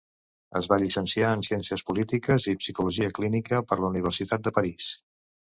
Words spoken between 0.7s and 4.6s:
llicenciar en Ciències Polítiques i Psicologia Clínica per la Universitat de